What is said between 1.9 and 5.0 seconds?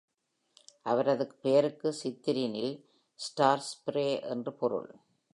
சிந்தரினில் "star-spray" என்று பொருள்.